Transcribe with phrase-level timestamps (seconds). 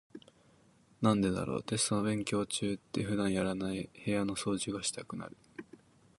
[1.01, 5.37] なんでだろう、テスト勉強中って普段やらない部屋の掃除がしたくなる。